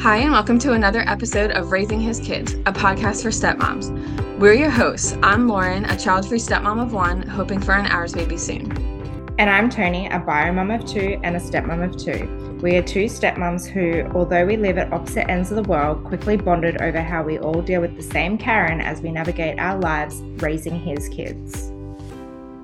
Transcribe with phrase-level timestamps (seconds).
[0.00, 3.90] Hi, and welcome to another episode of Raising His Kids, a podcast for stepmoms.
[4.38, 5.18] We're your hosts.
[5.24, 8.70] I'm Lauren, a child free stepmom of one, hoping for an ours baby soon.
[9.40, 12.58] And I'm Toni, a bio mom of two and a stepmom of two.
[12.62, 16.36] We are two stepmoms who, although we live at opposite ends of the world, quickly
[16.36, 20.20] bonded over how we all deal with the same Karen as we navigate our lives
[20.40, 21.72] raising his kids.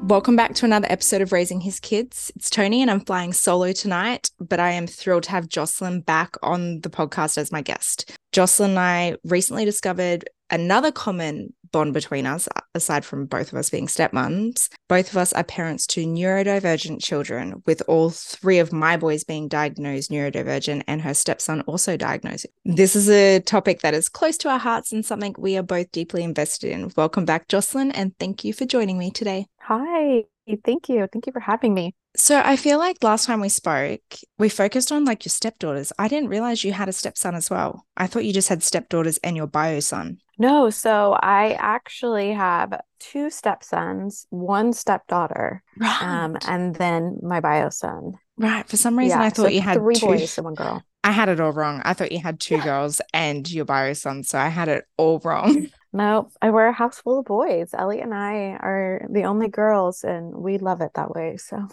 [0.08, 2.30] Welcome back to another episode of Raising His Kids.
[2.36, 6.36] It's Toni and I'm flying solo tonight, but I am thrilled to have Joslynn back
[6.42, 8.14] on the podcast as my guest.
[8.30, 13.68] Joslynn and I recently discovered another common bond between us, aside from both of us
[13.68, 14.68] being stepmoms.
[14.88, 19.48] Both of us are parents to neurodivergent children, with all three of my boys being
[19.48, 22.46] diagnosed neurodivergent and her stepson also diagnosed.
[22.64, 25.90] This is a topic that is close to our hearts and something we are both
[25.90, 26.92] deeply invested in.
[26.96, 29.46] Welcome back, Joslynn, and thank you for joining me today.
[29.62, 30.22] Hi,
[30.64, 31.08] thank you.
[31.12, 31.92] Thank you for having me.
[32.16, 34.00] So I feel like last time we spoke,
[34.38, 35.92] we focused on like your stepdaughters.
[35.98, 37.86] I didn't realize you had a stepson as well.
[37.96, 40.18] I thought you just had stepdaughters and your bio son.
[40.38, 46.02] No, so I actually have two stepsons, one stepdaughter, Right.
[46.02, 48.14] um, and then my bio son.
[48.36, 48.68] right.
[48.68, 50.06] For some reason, Yeah, I thought so you had three two.
[50.06, 50.82] boys and one girl.
[51.02, 51.82] I had it all wrong.
[51.84, 54.22] I thought you had two girls and your bio son.
[54.24, 55.68] So I had it all wrong.
[55.94, 57.70] No, I wear a house full of boys.
[57.72, 61.36] Ellie and I are the only girls, and we love it that way.
[61.36, 61.68] So,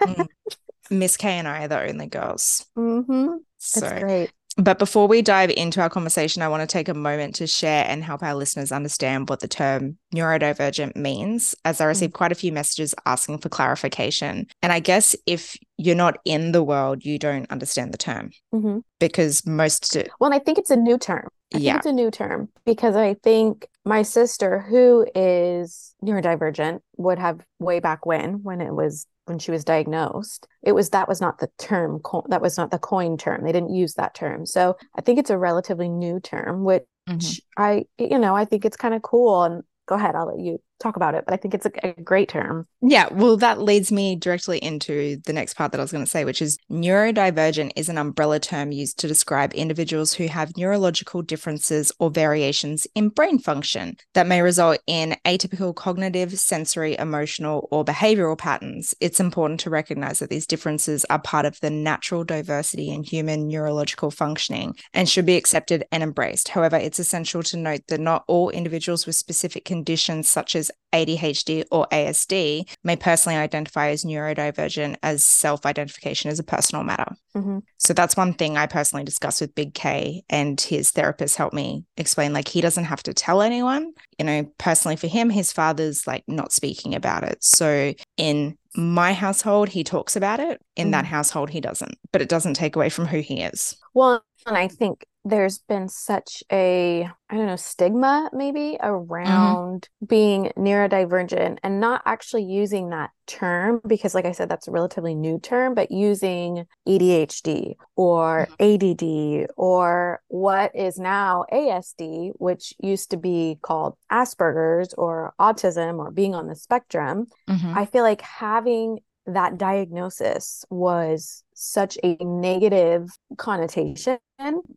[0.00, 0.28] Mm.
[0.90, 2.66] Miss K and I are the only girls.
[2.76, 4.30] hmm it's So great.
[4.56, 7.84] But before we dive into our conversation, I want to take a moment to share
[7.88, 12.36] and help our listeners understand what the term neurodivergent means, as I received quite a
[12.36, 14.46] few messages asking for clarification.
[14.62, 18.78] And I guess if you're not in the world, you don't understand the term hmm
[19.00, 21.28] because most, Well, and I think it's a new term.
[21.54, 26.80] I think yeah, it's a new term because I think my sister, who is neurodivergent,
[26.96, 31.08] would have way back when, when it was when she was diagnosed, it was that
[31.08, 33.42] was not the term, co- that was not the coin term.
[33.44, 34.44] They didn't use that term.
[34.46, 37.40] So I think it's a relatively new term, which Mhm.
[37.56, 39.42] I, you know, I think it's kind of cool.
[39.44, 41.24] And go ahead, I'll let you talk about it.
[41.24, 42.66] But I think it's a, a great term.
[42.82, 46.10] Yeah, well, that leads me directly into the next part that I was going to
[46.10, 51.22] say, which is neurodivergent is an umbrella term used to describe individuals who have neurological
[51.22, 57.84] differences or variations in brain function that may result in atypical cognitive, sensory, emotional, or
[57.84, 58.94] behavioral patterns.
[59.00, 63.48] It's important to recognize that these differences are part of the natural diversity in human
[63.48, 66.48] neurological functioning and should be accepted and embraced.
[66.48, 71.64] However, it's essential to note that not all individuals with specific conditions such as ADHD
[71.72, 77.16] or ASD may personally identify as neurodivergent as self identification is a personal matter.
[77.36, 77.62] Mhm.
[77.78, 81.84] So that's one thing I personally discussed with Big K, and his therapist helped me
[81.96, 83.92] explain like he doesn't have to tell anyone.
[84.18, 87.42] You know, personally for him, his father's like not speaking about it.
[87.42, 90.60] So in my household, he talks about it.
[90.76, 91.08] In that Mhm.
[91.08, 93.76] household, he doesn't, but it doesn't take away from who he is.
[93.94, 100.52] Well, and I think there's been such a, I don't know, stigma maybe around being
[100.56, 105.38] neurodivergent and not actually using that term because, like I said, that's a relatively new
[105.38, 113.58] term, but using ADHD or ADD or what is now ASD, which used to be
[113.62, 117.26] called Asperger's or autism or being on the spectrum.
[117.48, 117.74] Mhm.
[117.74, 124.18] I feel like having that diagnosis was such a negative connotation.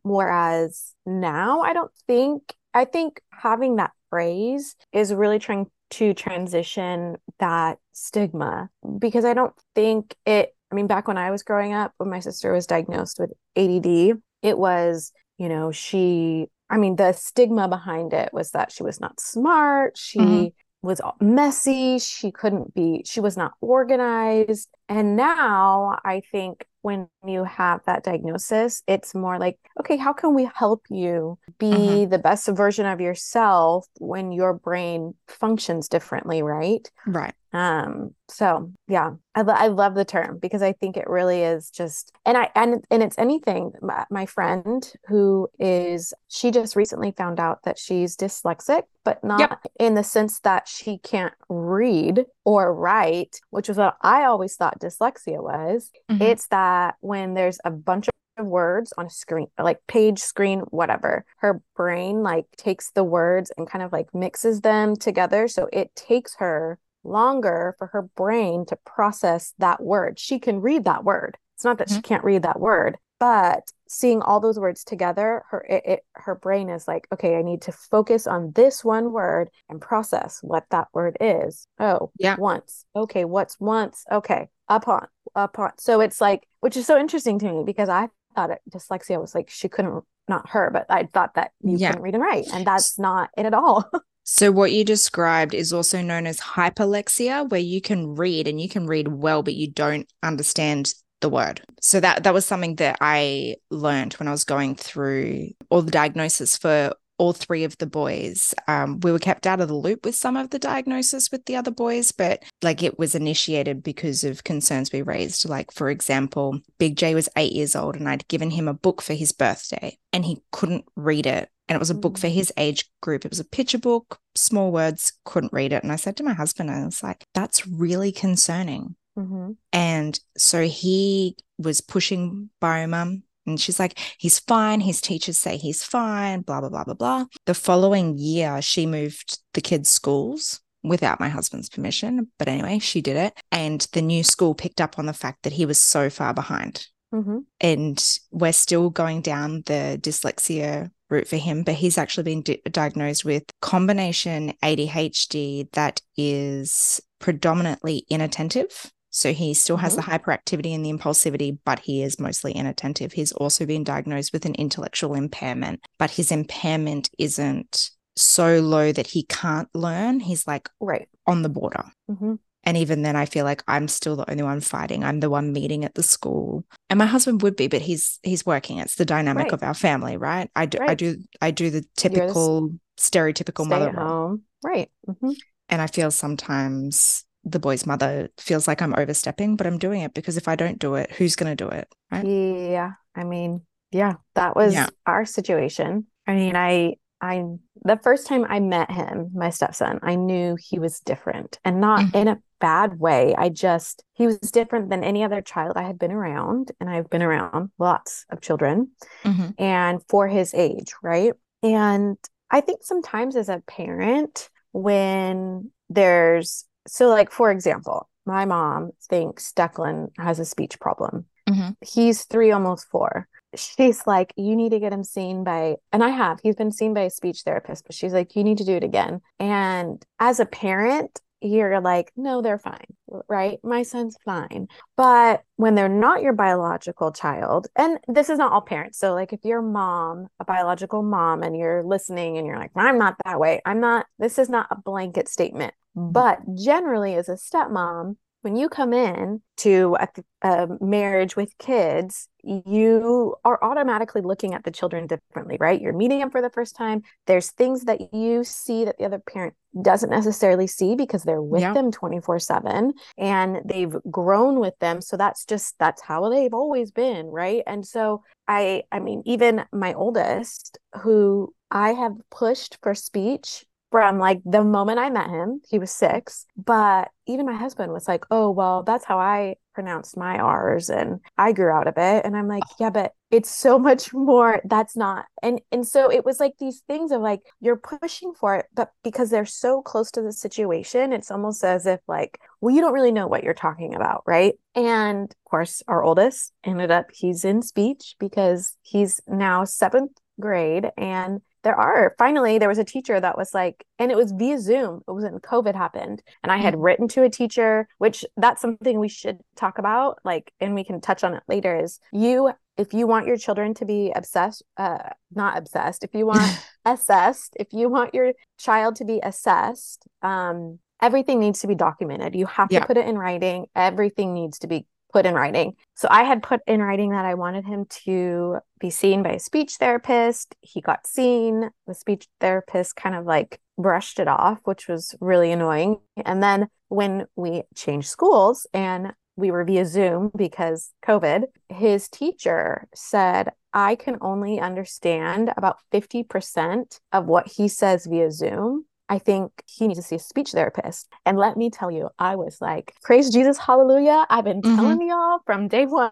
[0.04, 7.18] Whereas now, I don't think, I think having that phrase is really trying to transition
[7.40, 8.70] that stigma
[9.00, 12.20] because I don't think it, I mean, back when I was growing up, when my
[12.20, 18.14] sister was diagnosed with ADD, it was, you know, she, I mean, the stigma behind
[18.14, 19.98] it was that she was not smart.
[19.98, 20.54] She, Mhm.
[20.88, 22.00] Was messy.
[22.00, 24.70] She couldn't be, she was not organized.
[24.90, 30.34] And now I think when you have that diagnosis, it's more like, okay, how can
[30.34, 32.10] we help you be mm-hmm.
[32.10, 36.90] the best version of yourself when your brain functions differently, right?
[37.06, 37.34] Right.
[37.58, 41.72] Um, so yeah, I, lo- I love the term because I think it really is
[41.72, 43.72] just, and I, and, and it's anything.
[43.82, 49.60] My, my friend who is, she just recently found out that she's dyslexic, but not
[49.80, 54.80] in the sense that she can't read or write, which was what I always thought
[54.80, 55.90] dyslexia was.
[56.12, 56.22] Mhm.
[56.22, 61.26] It's that when there's a bunch of words on a screen, like page, screen, whatever,
[61.38, 65.48] her brain like takes the words and kind of like mixes them together.
[65.48, 70.20] So it takes her longer for her brain to process that word.
[70.20, 71.38] She can read that word.
[71.56, 72.02] It's not that she mm-hmm.
[72.02, 76.70] can't read that word, but seeing all those words together, her it, it her brain
[76.70, 80.88] is like, okay, I need to focus on this one word and process what that
[80.94, 81.68] word is.
[81.80, 82.36] Oh, Yeah.
[82.38, 82.86] once.
[82.96, 84.04] Okay, what's once?
[84.12, 85.72] Okay, upon, upon.
[85.80, 89.34] So it's like, which is so interesting to me because I thought it, dyslexia was
[89.34, 91.90] like she couldn't, not her, but I thought that you Yeah.
[91.90, 92.48] couldn't read and write.
[92.54, 93.90] And that's not it at all.
[94.30, 98.68] So, what you described is also known as hyperlexia, where you can read and you
[98.68, 101.62] can read well, but you don't understand the word.
[101.82, 105.92] So that that was something that I learned when I was going through all the
[105.92, 108.54] diagnosis for all three of the boys.
[108.68, 111.56] Um, we were kept out of the loop with some of the diagnosis with the
[111.56, 115.48] other boys, but like it was initiated because of concerns we raised.
[115.48, 119.02] Like, for example, Big J was eight years old and I'd given him a book
[119.02, 121.50] for his birthday and he couldn't read it.
[121.68, 123.26] And it was a book for his age group.
[123.26, 125.84] It was a picture book, small words, couldn't read it.
[125.84, 128.96] And I said to my husband, I was like, that's really concerning.
[129.18, 129.52] mm-hmm.
[129.74, 133.24] And so he was pushing Biomum.
[133.48, 134.82] And she's like, he's fine.
[134.82, 137.26] His teachers say he's fine, blah, blah, blah, blah, blah.
[137.46, 142.28] The following year, she moved the kids' schools without my husband's permission.
[142.38, 143.34] But anyway, she did it.
[143.52, 146.88] And the new school picked up on the fact that he was so far behind.
[147.14, 147.40] Mm-hmm.
[147.62, 152.62] And we're still going down the dyslexia route for him, but he's actually been di-
[152.70, 158.92] diagnosed with combination ADHD that is predominantly inattentive.
[159.18, 163.14] So he still has the hyperactivity and the impulsivity, but he is mostly inattentive.
[163.14, 169.08] He's also been diagnosed with an intellectual impairment, but his impairment isn't so low that
[169.08, 170.20] he can't learn.
[170.20, 171.10] He's like Right.
[171.26, 171.86] on the border.
[172.12, 172.36] Mm-hmm.
[172.64, 175.04] And even then, I feel like I'm still the only one fighting.
[175.04, 178.46] I'm the one meeting at the school, and my husband would be, but he's he's
[178.46, 178.78] working.
[178.78, 179.54] It's the dynamic Right.
[179.54, 180.48] of our family, right?
[180.56, 184.38] I do I do I do the typical stereotypical Stay mother at role.
[184.64, 184.92] Right.
[185.10, 185.32] Mm-hmm.
[185.70, 190.14] and I feel sometimes the boy's mother feels like I'm overstepping, but I'm doing it
[190.14, 192.26] because if I don't do it, who's going to do it, right?
[192.26, 192.92] Yeah.
[193.16, 193.62] I mean,
[193.92, 194.88] yeah, that was Yeah.
[195.06, 196.08] our situation.
[196.28, 197.44] I mean, I I
[197.84, 202.06] the first time I met him, my stepson, I knew he was different and not
[202.06, 202.16] Mhm.
[202.16, 203.34] in a bad way.
[203.36, 207.10] I just he was different than any other child I had been around, and I've
[207.10, 208.92] been around lots of children
[209.24, 209.56] Mhm.
[209.58, 211.34] and for his age, right?
[211.64, 212.18] And
[212.52, 219.54] I think sometimes as a parent, when there's so like for example, my mom thinks
[219.54, 221.26] Declan has a speech problem.
[221.50, 221.76] Mhm.
[221.82, 223.28] He's three, almost four.
[223.56, 226.94] She's like, you need to get him seen by, and I have, he's been seen
[226.94, 229.22] by a speech therapist, but she's like, you need to do it again.
[229.40, 232.86] And as a parent, you're like, no, they're fine,
[233.28, 233.60] right?
[233.64, 234.68] My son's fine.
[234.96, 238.98] But when they're not your biological child, and this is not all parents.
[238.98, 242.72] So, like, if you're a mom, a biological mom, and you're listening and you're like,
[242.76, 245.74] I'm not that way, I'm not, this is not a blanket statement.
[245.96, 246.12] Mm-hmm.
[246.12, 248.18] But generally, as a stepmom,
[248.48, 250.06] when you come in to uh,
[250.42, 255.82] a, a um, marriage with kids, you are automatically looking at the children differently, right?
[255.82, 257.02] You're meeting them for the first time.
[257.26, 261.62] There's things that you see that the other parent doesn't necessarily see because they're with
[261.62, 261.74] Yeah.
[261.74, 265.02] them 24 7 and they've grown with them.
[265.02, 267.64] So that's just, that's how they've always been, right?
[267.68, 274.20] And so I, I mean, even my oldest, who I have pushed for speech from
[274.20, 276.46] like the moment I met him, he was six.
[276.58, 281.20] But even my husband was like, oh, well, that's how I pronounced my R's and
[281.38, 282.26] I grew out of it.
[282.26, 284.62] And I'm like, yeah, but it's so much more.
[284.66, 285.26] That's not.
[285.42, 288.92] And and so it was like these things of like you're pushing for it, but
[289.04, 292.94] because they're so close to the situation, it's almost as if like, well, you don't
[292.94, 294.56] really know what you're talking about, right?
[294.76, 300.92] And of course, our oldest ended up he's in speech because he's now seventh grade
[300.98, 304.58] and there are finally there was a teacher that was like and it was via
[304.58, 306.84] zoom it was when covid happened and i had Mhm.
[306.86, 311.02] written to a teacher which that's something we should talk about like and we can
[311.02, 315.10] touch on it later is you if you want your children to be obsessed uh
[315.42, 316.50] not obsessed if you want
[316.86, 322.34] assessed if you want your child to be assessed um everything needs to be documented
[322.34, 322.80] you have Yeah.
[322.80, 325.74] to put it in writing everything needs to be put in writing.
[325.96, 329.40] So i had put in writing that i wanted him to be seen by a
[329.40, 330.56] speech therapist.
[330.62, 331.70] He got seen.
[331.88, 336.00] The speech therapist kind of like brushed it off which was really annoying.
[336.26, 342.88] And then when we changed schools and we were via zoom because covid his teacher
[342.94, 349.52] said i can only understand about 50% of what he says via zoom I think
[349.66, 351.08] he needs to see a speech therapist.
[351.26, 354.26] And let me tell you, I was like, praise Jesus, hallelujah.
[354.30, 354.76] I've been Mhm.
[354.76, 356.12] telling y'all from day one.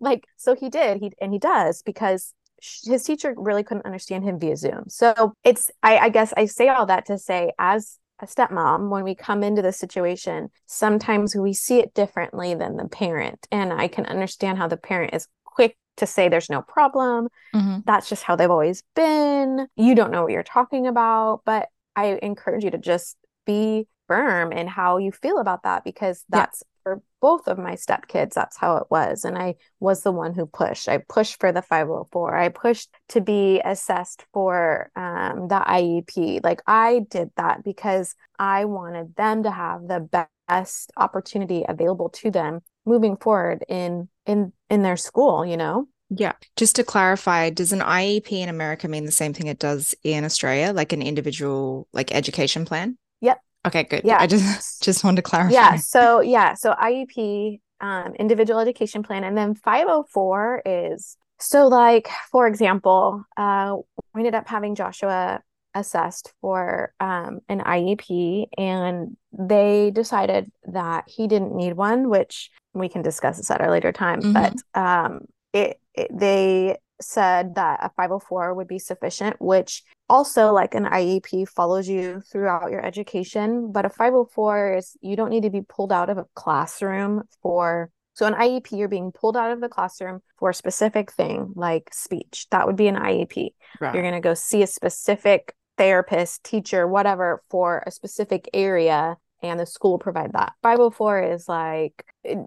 [0.00, 4.38] Like, so he did, he and he does because his teacher really couldn't understand him
[4.38, 4.84] via Zoom.
[4.88, 9.02] So it's, I, I guess I say all that to say, as a stepmom, when
[9.02, 13.48] we come into the situation, sometimes we see it differently than the parent.
[13.50, 17.84] And I can understand how the parent is quick to say there's no problem Mhm.
[17.84, 19.66] that's just how they've always been.
[19.76, 24.52] You don't know what you're talking about, but I encourage you to just be firm
[24.52, 26.46] in how you feel about that because Yeah.
[26.46, 29.24] that's for both of my stepkids, that's how it was.
[29.24, 30.88] And I was the one who pushed.
[30.88, 32.36] I pushed for the 504.
[32.36, 36.40] I pushed to be assessed for um, the IEP.
[36.42, 40.08] Like I did that because I wanted them to have the
[40.48, 45.86] best opportunity available to them moving forward in in in their school, you know?
[46.16, 46.32] Yeah.
[46.56, 50.24] Just to clarify, does an IEP in America mean the same thing it does in
[50.24, 52.98] Australia, like an individual like education plan?
[53.20, 53.40] Yep.
[53.66, 54.02] Okay, good.
[54.04, 54.18] Yeah.
[54.20, 55.52] I just just wanted to clarify.
[55.52, 55.76] Yeah.
[55.76, 56.54] So yeah.
[56.54, 63.76] So IEP, um, individual education plan, and then 504 is so like for example, uh,
[64.14, 65.40] we ended up having Joshua
[65.74, 72.88] assessed for um, an IEP, and they decided that he didn't need one, which we
[72.88, 74.20] can discuss this at a later time.
[74.20, 74.32] Mhm.
[74.34, 75.20] But um,
[75.52, 81.88] it they said that a 504 would be sufficient, which also like an IEP follows
[81.88, 83.72] you throughout your education.
[83.72, 87.90] But a 504 is you don't need to be pulled out of a classroom for
[88.14, 91.88] so an IEP, you're being pulled out of the classroom for a specific thing like
[91.92, 92.46] speech.
[92.50, 93.54] That would be an IEP.
[93.80, 93.94] Right.
[93.94, 99.58] You're going to go see a specific therapist, teacher, whatever for a specific area, and
[99.58, 100.52] the school will provide that.
[100.62, 102.04] 504 is like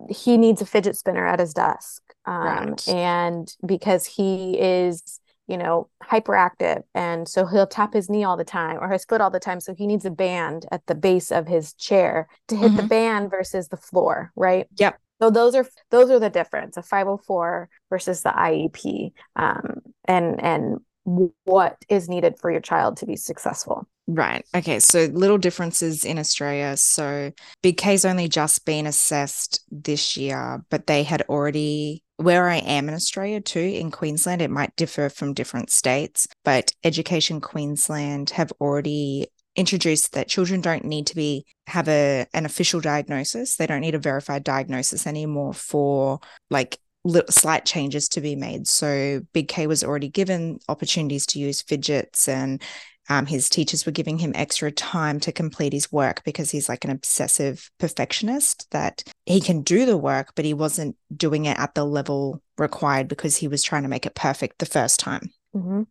[0.09, 2.01] he needs a fidget spinner at his desk.
[2.25, 2.87] Um, Right.
[2.87, 6.81] And because he is, you know, hyperactive.
[6.93, 9.59] And so he'll tap his knee all the time or his foot all the time.
[9.59, 12.89] So he needs a band at the base of his chair to hit the Mhm.
[12.89, 14.67] band versus the floor, right?
[14.77, 14.99] Yep.
[15.21, 19.13] So those are those are the difference, a 504 versus the IEP.
[19.35, 20.79] Um, and and
[21.43, 23.87] what is needed for your child to be successful.
[24.07, 24.45] Right.
[24.55, 24.79] Okay.
[24.79, 26.77] So little differences in Australia.
[26.77, 27.31] So
[27.63, 32.87] Big K's only just been assessed this year, but they had already, where I am
[32.87, 38.51] in Australia too, in Queensland, it might differ from different states, but Education Queensland have
[38.61, 43.79] already introduced that children don't need to be have a an official diagnosis they don't
[43.79, 46.19] need a verified diagnosis anymore for
[46.49, 51.39] like little slight changes to be made so big k was already given opportunities to
[51.39, 52.61] use fidgets and
[53.09, 56.83] um, his teachers were giving him extra time to complete his work because he's like
[56.83, 61.75] an obsessive perfectionist that he can do the work, but he wasn't doing it at
[61.75, 65.29] the level required because he was trying to make it perfect the first time.
[65.55, 65.83] Mm-hmm.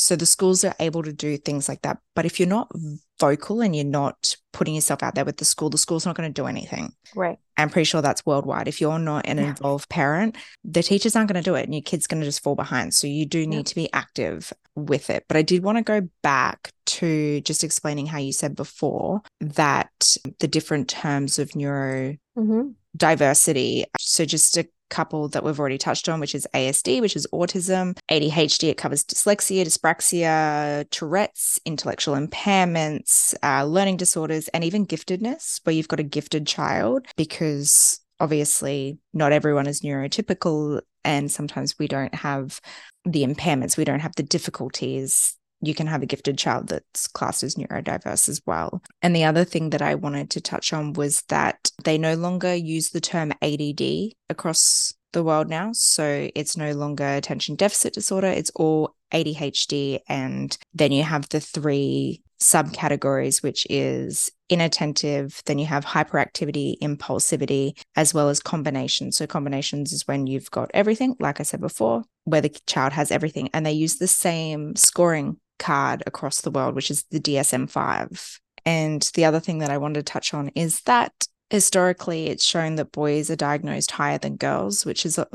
[0.00, 1.98] So the schools are able to do things like that.
[2.16, 2.70] But if you're not
[3.18, 6.32] vocal and you're not putting yourself out there with the school, the school's not going
[6.32, 6.92] to do anything.
[7.14, 7.38] Right.
[7.58, 8.66] I'm pretty sure that's worldwide.
[8.66, 9.50] If you're not an Yeah.
[9.50, 12.42] involved parent, the teachers aren't going to do it and your kid's going to just
[12.42, 12.94] fall behind.
[12.94, 13.64] So you do need Yep.
[13.66, 15.24] to be active with it.
[15.28, 20.16] But I did want to go back to just explaining how you said before that
[20.38, 22.70] the different terms of neuro Mm-hmm.
[22.96, 23.84] diversity.
[23.98, 27.96] So just a couple that we've already touched on, which is ASD, which is autism,
[28.10, 35.74] ADHD, it covers dyslexia, dyspraxia, Tourette's, intellectual impairments, uh, learning disorders, and even giftedness, where
[35.74, 40.80] you've got a gifted child, because obviously not everyone is neurotypical.
[41.02, 42.60] And sometimes we don't have
[43.06, 47.42] the impairments, we don't have the difficulties you can have a gifted child that's classed
[47.42, 48.82] as neurodiverse as well.
[49.02, 52.54] And the other thing that I wanted to touch on was that they no longer
[52.54, 55.70] use the term ADD across the world now.
[55.72, 60.00] So it's no longer attention deficit disorder, it's all ADHD.
[60.08, 67.78] And then you have the three subcategories, which is inattentive, then you have hyperactivity, impulsivity,
[67.96, 69.16] as well as combinations.
[69.16, 73.10] So combinations is when you've got everything, like I said before, where the child has
[73.10, 77.70] everything, and they use the same scoring card across the world, which is the DSM
[77.70, 78.40] 5.
[78.64, 81.12] And the other thing that I wanted to touch on is that
[81.50, 85.26] historically it's shown that boys are diagnosed higher than girls, which is a,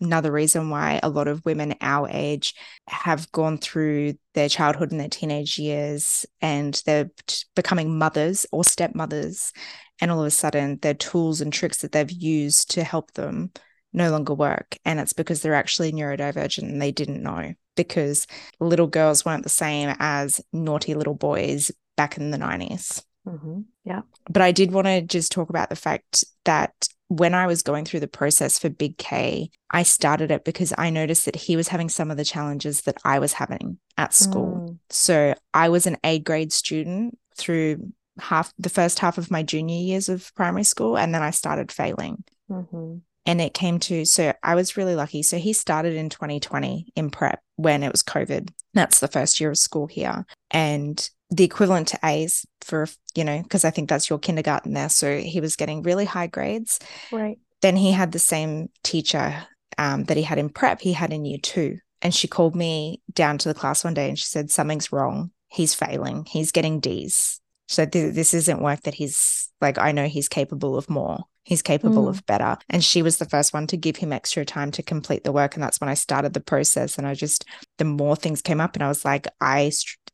[0.00, 2.54] another reason why a lot of women our age
[2.88, 7.10] have gone through their childhood and their teenage years and they're
[7.56, 9.52] becoming mothers or stepmothers.
[10.00, 13.52] And all of a sudden, their tools and tricks that they've used to help them
[13.92, 14.76] no longer work.
[14.84, 18.26] And it's because they're actually neurodivergent and they didn't know because
[18.60, 23.02] little girls weren't the same as naughty little boys back in the 90s.
[23.26, 23.60] Mm-hmm.
[23.84, 24.02] Yeah.
[24.28, 26.72] But I did want to just talk about the fact that
[27.08, 30.90] when I was going through the process for Big K, I started it because I
[30.90, 34.68] noticed that he was having some of the challenges that I was having at school.
[34.68, 34.78] Mm.
[34.90, 39.76] So I was an A grade student through half the first half of my junior
[39.76, 42.24] years of primary school, and then I started failing.
[42.50, 42.98] Mm-hmm.
[43.26, 45.22] And it came to, so I was really lucky.
[45.22, 48.50] So he started in 2020 in prep when it was COVID.
[48.74, 50.26] That's the first year of school here.
[50.50, 54.88] And the equivalent to A's for, you know, because I think that's your kindergarten there.
[54.88, 56.78] So he was getting really high grades.
[57.10, 57.38] Right.
[57.62, 59.46] Then he had the same teacher
[59.78, 61.78] um, that he had in prep, he had in year two.
[62.02, 65.30] And she called me down to the class one day and she said, Something's wrong.
[65.48, 66.26] He's failing.
[66.26, 67.40] He's getting D's.
[67.68, 71.24] So th- this isn't work that he's like, I know he's capable of more.
[71.44, 72.08] He's capable Mm.
[72.08, 72.56] of better.
[72.68, 75.54] And she was the first one to give him extra time to complete the work.
[75.54, 76.98] And that's when I started the process.
[76.98, 77.44] And I just,
[77.78, 79.70] the more things came up, and I was like, I,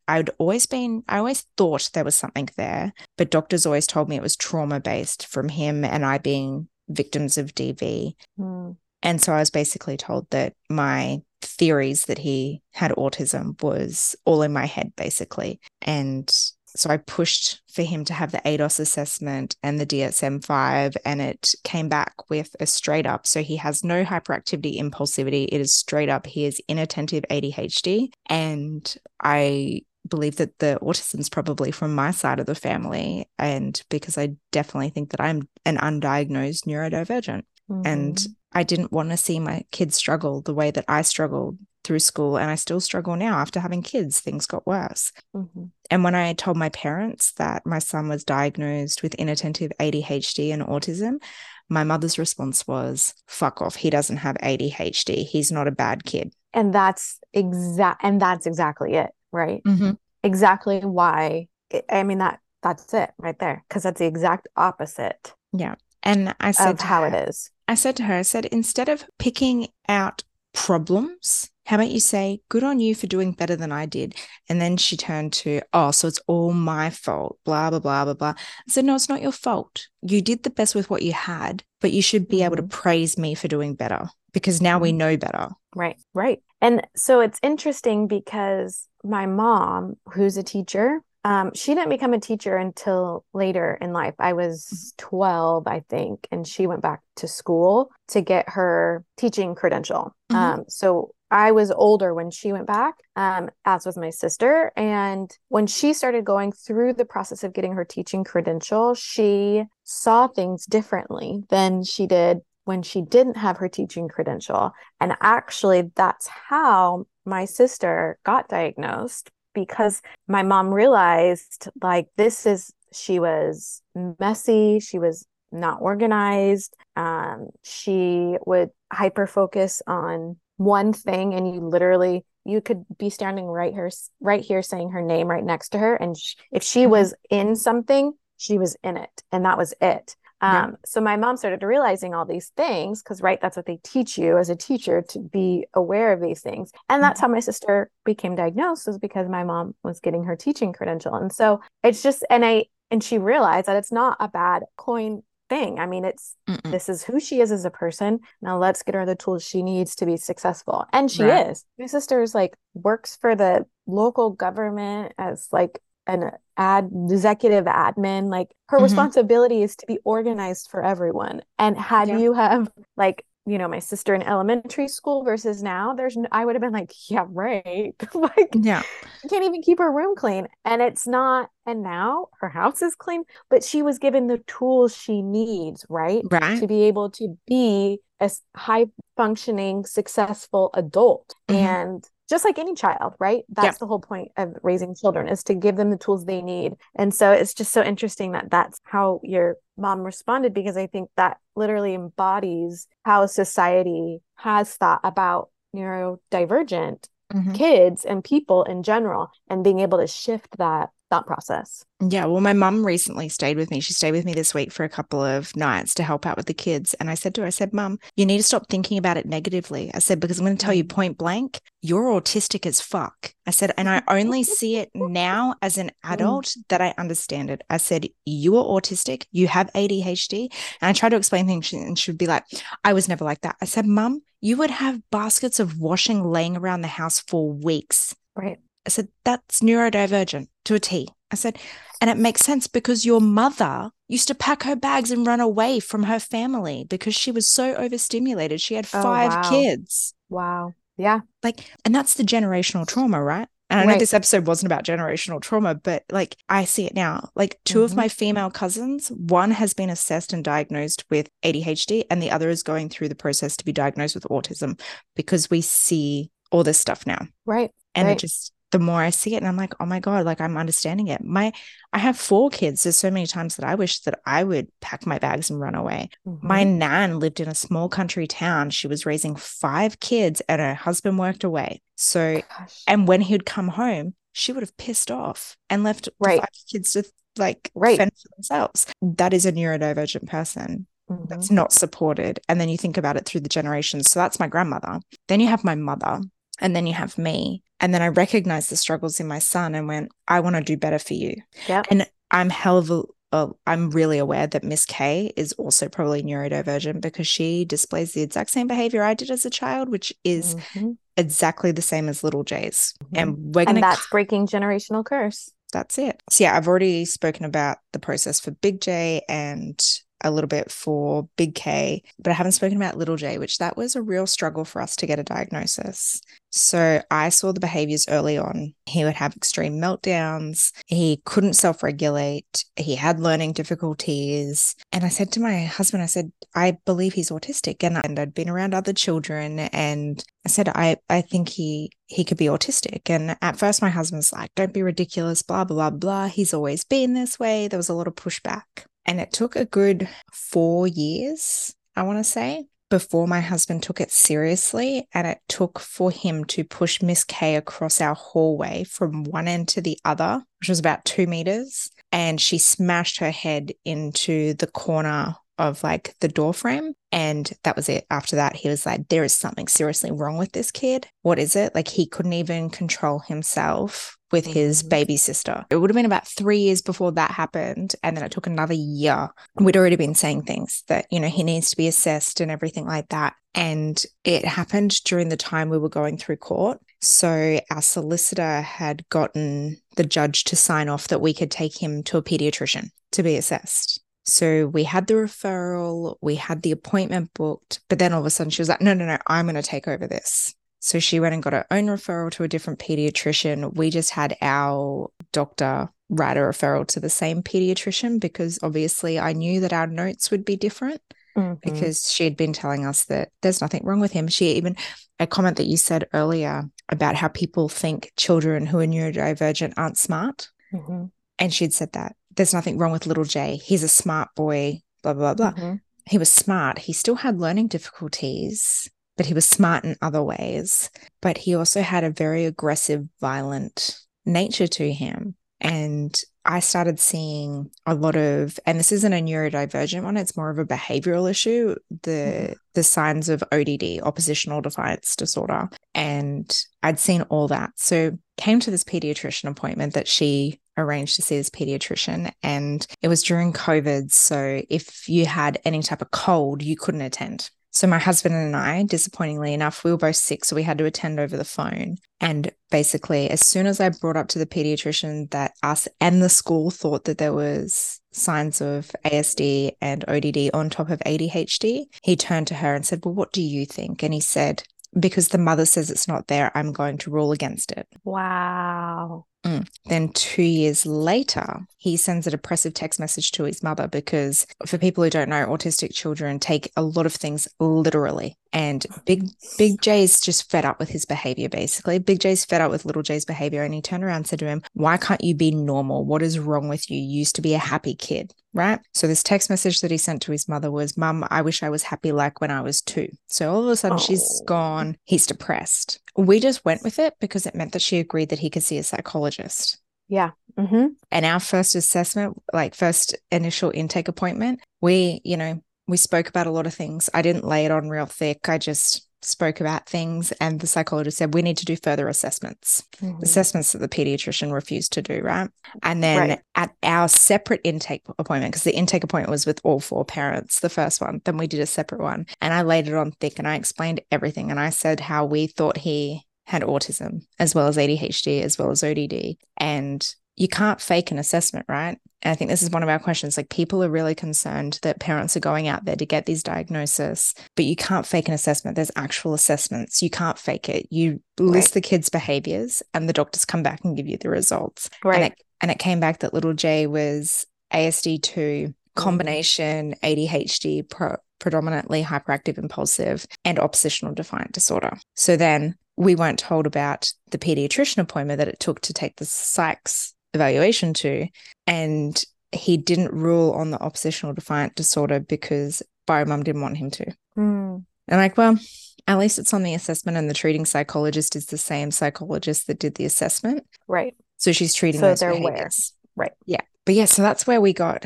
[0.08, 4.16] I'd always been, I always thought there was something there, but doctors always told me
[4.16, 8.14] it was trauma based from him and I being victims of DV.
[8.38, 8.76] Mm.
[9.02, 14.42] And so I was basically told that my theories that he had autism was all
[14.42, 15.58] in my head, basically.
[15.80, 16.30] And
[16.76, 21.20] so I pushed for him to have the ADOS assessment and the DSM 5, and
[21.20, 23.26] it came back with a straight up.
[23.26, 25.48] So he has no hyperactivity, impulsivity.
[25.50, 26.26] It is straight up.
[26.26, 28.12] He is inattentive ADHD.
[28.26, 33.28] And I believe that the autism's probably from my side of the family.
[33.38, 37.42] And because I definitely think that I'm an undiagnosed neurodivergent.
[37.84, 38.34] And Mhm.
[38.52, 42.36] I didn't want to see my kids struggle the way that I struggled through school.
[42.36, 45.12] And I still struggle now after having kids, things got worse.
[45.34, 45.70] Mhm.
[45.90, 50.62] And when I told my parents that my son was diagnosed with inattentive ADHD and
[50.62, 51.22] autism,
[51.68, 53.76] my mother's response was, fuck off.
[53.76, 55.24] He doesn't have ADHD.
[55.24, 56.32] He's not a bad kid.
[56.52, 59.92] and that's exact and that's exactly it right Mm-hmm.
[60.24, 65.32] exactly why I- i mean that that's it right there because that's the exact opposite
[65.52, 68.88] yeah And I said how her, it is I said to her, I said, instead
[68.88, 73.70] of picking out problems, how about you say, good on you for doing better than
[73.72, 74.14] I did?
[74.48, 78.14] And then she turned to, oh, so it's all my fault, blah, blah, blah, blah,
[78.14, 78.34] blah.
[78.36, 79.86] I said, no, it's not your fault.
[80.02, 83.16] You did the best with what you had, but you should be able to praise
[83.18, 84.96] me for doing better because now we Mhm.
[84.96, 85.48] know better.
[85.76, 86.42] Right, right.
[86.60, 92.20] And so it's interesting because my mom, who's a teacher, um, she didn't become a
[92.20, 94.14] teacher until later in life.
[94.18, 99.54] I was 12, I think, and she went back to school to get her teaching
[99.54, 100.14] credential.
[100.32, 100.36] Mhm.
[100.36, 104.72] Um, so I was older when she went back, um, as was my sister.
[104.76, 110.26] And when she started going through the process of getting her teaching credential, she saw
[110.26, 114.72] things differently than she did when she didn't have her teaching credential.
[115.00, 122.72] And actually, that's how my sister got diagnosed because my mom realized like this is,
[122.92, 123.82] she was
[124.18, 126.76] messy, she was not organized.
[126.96, 133.46] Um, she would hyper focus on one thing, and you literally, you could be standing
[133.46, 135.94] right here, right here saying her name right next to her.
[135.94, 136.90] And sh- if she Mhm.
[136.90, 140.16] was in something, she was in it, and that was it.
[140.42, 140.64] Yeah.
[140.64, 144.18] Um, so my mom started realizing all these things because, right, that's what they teach
[144.18, 146.72] you as a teacher to be aware of these things.
[146.90, 150.72] And that's how my sister became diagnosed, was because my mom was getting her teaching
[150.72, 151.14] credential.
[151.14, 155.22] And so it's just, and I, and she realized that it's not a bad coin
[155.50, 155.78] thing.
[155.78, 156.70] I mean, it's, Mm-mm.
[156.72, 158.20] this is who she is as a person.
[158.40, 160.86] Now let's get her the tools she needs to be successful.
[160.94, 161.50] And she Right.
[161.50, 161.66] is.
[161.78, 168.48] My sister's like works for the local government as like an ad executive admin like
[168.68, 168.84] her Mhm.
[168.84, 172.16] responsibility is to be organized for everyone and had Yeah.
[172.18, 176.54] you have like you know my sister in elementary school versus now there's I would
[176.54, 178.82] have been like yeah right like Yeah.
[179.24, 182.94] I can't even keep her room clean and it's not and now her house is
[182.94, 186.60] clean but she was given the tools she needs right Right.
[186.60, 191.54] to be able to be a high functioning successful adult Mhm.
[191.56, 193.42] and just like any child right?
[193.50, 196.74] That's the whole point of raising children is to give them the tools they need.
[196.96, 201.08] And so it's just so interesting that that's how your mom responded because i think
[201.16, 207.54] that literally embodies how society has thought about neurodivergent Mhm.
[207.54, 212.40] kids and people in general and being able to shift that thought process Yeah, well,
[212.40, 213.80] my mum recently stayed with me.
[213.80, 216.46] She stayed with me this week for a couple of nights to help out with
[216.46, 216.94] the kids.
[216.94, 219.26] And I said to her, I said, Mum, you need to stop thinking about it
[219.26, 219.90] negatively.
[219.92, 220.88] I said, because I'm going to tell you mm.
[220.88, 223.34] point blank, you're autistic as fuck.
[223.46, 226.12] I said, and I only see it now as an mm.
[226.12, 227.62] adult that I understand it.
[227.68, 230.48] I said, you are autistic, you have ADHD.
[230.80, 232.44] And I tried to explain things, and she would be like,
[232.84, 233.56] I was never like that.
[233.60, 238.14] I said, Mum, you would have baskets of washing laying around the house for weeks.
[238.36, 241.08] right I said, that's neurodivergent to a T.
[241.30, 241.58] I said,
[242.00, 245.78] and it makes sense because your mother used to pack her bags and run away
[245.80, 248.60] from her family because she was so overstimulated.
[248.60, 249.40] She had Oh, five wow.
[249.50, 250.14] kids.
[250.28, 253.48] wow yeah Like, and that's the generational trauma, right?
[253.68, 253.98] And I know Right.
[254.00, 257.28] this episode wasn't about generational trauma, but like I see it now.
[257.36, 257.96] Like 2 of Mhm.
[257.96, 262.64] my female cousins, one has been assessed and diagnosed with ADHD, and the other is
[262.64, 264.80] going through the process to be diagnosed with autism
[265.14, 268.16] because we see all this stuff now right and Right.
[268.16, 270.56] it just the more I see it, and I'm like, oh my god, like I'm
[270.56, 271.24] understanding it.
[271.24, 271.52] My,
[271.92, 272.82] I have four kids.
[272.82, 275.74] There's so many times that I wish that I would pack my bags and run
[275.74, 276.10] away.
[276.24, 276.76] My Mhm.
[276.76, 278.70] nan lived in a small country town.
[278.70, 281.82] She was raising five kids, and her husband worked away.
[281.96, 282.82] So, Gosh.
[282.86, 286.40] and when he would come home, she would have pissed off and left Right.
[286.40, 287.04] five kids to
[287.38, 287.96] like Right.
[287.96, 288.86] fend for themselves.
[289.02, 290.86] That is a neurodivergent person.
[291.10, 291.28] Mhm.
[291.28, 292.38] that's not supported.
[292.48, 294.08] And then you think about it through the generations.
[294.08, 295.00] So that's my grandmother.
[295.26, 296.20] Then you have my mother,
[296.60, 297.62] and then you have me.
[297.80, 300.76] And then I recognized the struggles in my son and went, I want to do
[300.76, 301.36] better for you.
[301.68, 301.86] Yep.
[301.90, 306.22] And I'm hell of a, uh, I'm really aware that Miss K is also probably
[306.22, 310.56] neurodivergent because she displays the exact same behavior I did as a child, which is
[310.74, 310.96] Mhm.
[311.16, 312.92] exactly the same as little J's.
[313.04, 313.08] Mhm.
[313.20, 315.50] And we're going to that's breaking generational curse.
[315.72, 316.20] that's it.
[316.28, 319.80] So yeah, I've already spoken about the process for Big J and
[320.22, 323.76] a little bit for Big K, but I haven't spoken about Little J, which that
[323.76, 326.20] was a real struggle for us to get a diagnosis.
[326.50, 328.74] So I saw the behaviors early on.
[328.86, 330.72] He would have extreme meltdowns.
[330.86, 332.64] He couldn't self regulate.
[332.76, 334.74] He had learning difficulties.
[334.92, 337.84] And I said to my husband, I said, I believe he's autistic.
[337.84, 342.24] And, and I'd been around other children and I said, I, I think he he
[342.24, 343.08] could be autistic.
[343.08, 346.26] And at first my husband's like, don't be ridiculous, blah, blah, blah.
[346.26, 347.68] He's always been this way.
[347.68, 348.84] There was a lot of pushback.
[349.10, 354.00] And it took a good four years, I want to say, before my husband took
[354.00, 355.08] it seriously.
[355.12, 359.66] And it took for him to push Miss K across our hallway from one end
[359.70, 361.90] to the other, which was about two meters.
[362.12, 366.92] And she smashed her head into the corner of like the door frame.
[367.10, 368.06] And that was it.
[368.12, 371.08] After that, he was like, there is something seriously wrong with this kid.
[371.22, 371.74] What is it?
[371.74, 374.88] Like he couldn't even control himself with his Mhm.
[374.88, 375.64] baby sister.
[375.70, 377.94] It would have been about three years before that happened.
[378.02, 379.30] And then it took another year.
[379.56, 382.86] We'd already been saying things that, you know, he needs to be assessed and everything
[382.86, 383.34] like that.
[383.54, 386.80] And it happened during the time we were going through court.
[387.00, 392.02] So our solicitor had gotten the judge to sign off that we could take him
[392.04, 394.00] to a pediatrician to be assessed.
[394.26, 398.30] So we had the referral, we had the appointment booked, but then all of a
[398.30, 400.54] sudden she was like, no, no, no, I'm going to take over this.
[400.80, 403.74] So she went and got her own referral to a different pediatrician.
[403.76, 409.32] We just had our doctor write a referral to the same pediatrician because obviously I
[409.34, 411.00] knew that our notes would be different
[411.36, 411.60] Mhm.
[411.60, 414.26] because she had been telling us that there's nothing wrong with him.
[414.26, 414.74] She even,
[415.20, 419.98] a comment that you said earlier about how people think children who are neurodivergent aren't
[419.98, 420.48] smart.
[420.72, 421.10] Mhm.
[421.38, 423.56] And she'd said that there's nothing wrong with little J.
[423.56, 425.52] He's a smart boy, blah, blah, blah.
[425.52, 425.80] Mhm.
[426.06, 426.78] He was smart.
[426.80, 430.88] He still had learning difficulties, but he was smart in other ways.
[431.20, 435.34] But he also had a very aggressive, violent nature to him.
[435.60, 440.48] And I started seeing a lot of, and this isn't a neurodivergent one, it's more
[440.48, 442.52] of a behavioral issue, the mm-hmm.
[442.72, 445.68] the signs of ODD, oppositional defiance disorder.
[445.94, 447.72] And I'd seen all that.
[447.76, 453.08] So came to this pediatrician appointment that she arranged to see this pediatrician and it
[453.08, 457.86] was during covid so if you had any type of cold you couldn't attend so
[457.86, 461.20] my husband and I, disappointingly enough, we were both sick, so we had to attend
[461.20, 461.96] over the phone.
[462.20, 466.28] And basically, as soon as I brought up to the pediatrician that us and the
[466.28, 472.16] school thought that there was signs of ASD and ODD on top of ADHD, he
[472.16, 474.64] turned to her and said, "Well, what do you think?" And he said,
[474.98, 479.26] "Because the mother says it's not there, I'm going to rule against it." Wow.
[479.44, 479.66] Mm.
[479.86, 484.76] Then, two years later, he sends a depressive text message to his mother because, for
[484.76, 488.36] people who don't know, autistic children take a lot of things literally.
[488.52, 489.24] And Big
[489.56, 491.98] Big J's just fed up with his behavior, basically.
[491.98, 493.62] Big J's fed up with Little J's behavior.
[493.62, 496.04] And he turned around and said to him, Why can't you be normal?
[496.04, 496.98] What is wrong with you?
[496.98, 498.80] You used to be a happy kid, right?
[498.94, 501.70] So, this text message that he sent to his mother was, Mum, I wish I
[501.70, 503.08] was happy like when I was two.
[503.28, 504.96] So, all of a sudden, she's gone.
[505.04, 506.00] He's depressed.
[506.16, 508.78] We just went with it because it meant that she agreed that he could see
[508.78, 509.78] a psychologist.
[510.08, 510.30] Yeah.
[510.58, 516.28] hmm And our first assessment, like first initial intake appointment, we, you know, we spoke
[516.28, 517.10] about a lot of things.
[517.14, 518.48] I didn't lay it on real thick.
[518.48, 520.32] I just spoke about things.
[520.40, 523.22] And the psychologist said, we need to do further assessments, mm-hmm.
[523.22, 525.20] assessments that the pediatrician refused to do.
[525.20, 525.50] Right.
[525.82, 526.40] And then Right.
[526.54, 530.68] at our separate intake appointment, because the intake appointment was with all four parents, the
[530.68, 532.26] first one, then we did a separate one.
[532.40, 534.50] And I laid it on thick and I explained everything.
[534.50, 538.70] And I said how we thought he had autism as well as ADHD, as well
[538.70, 539.36] as ODD.
[539.56, 541.98] And you can't fake an assessment, right?
[542.22, 543.36] And I think this is one of our questions.
[543.36, 547.34] Like people are really concerned that parents are going out there to get these diagnoses,
[547.56, 548.74] but you can't fake an assessment.
[548.74, 550.02] There's actual assessments.
[550.02, 550.86] You can't fake it.
[550.90, 551.74] You list Right.
[551.74, 554.88] the kids' behaviors and the doctors come back and give you the results.
[555.04, 555.16] Right.
[555.16, 558.74] And it, and it came back that little J was ASD2, mm.
[558.94, 564.98] combination ADHD, pro- predominantly hyperactive impulsive, and oppositional defiant disorder.
[565.16, 569.26] So then we weren't told about the pediatrician appointment that it took to take the
[569.26, 571.26] psych's evaluation to.
[571.66, 577.14] And he didn't rule on the oppositional defiant disorder because Biomum didn't want him to.
[577.36, 577.84] Mm.
[578.08, 578.58] And like, well,
[579.06, 582.78] at least it's on the assessment, and the treating psychologist is the same psychologist that
[582.78, 583.64] did the assessment.
[583.88, 584.14] Right.
[584.36, 585.70] So she's treating So those they're aware.
[586.16, 586.32] Right.
[586.46, 586.60] Yeah.
[586.84, 588.04] But yeah, so that's where we got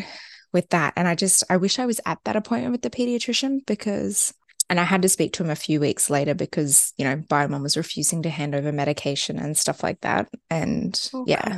[0.52, 0.92] with that.
[0.96, 4.34] And I just, I wish I was at that appointment with the pediatrician because
[4.70, 7.62] and I had to speak to him a few weeks later because, you know, Biomom
[7.62, 10.28] was refusing to hand over medication and stuff like that.
[10.50, 11.56] And Oh, yeah,